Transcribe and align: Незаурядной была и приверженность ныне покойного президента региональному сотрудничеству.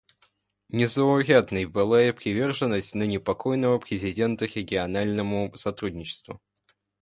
Незаурядной 0.69 1.65
была 1.65 2.01
и 2.05 2.11
приверженность 2.11 2.95
ныне 2.95 3.19
покойного 3.19 3.77
президента 3.77 4.45
региональному 4.45 5.51
сотрудничеству. 5.55 6.41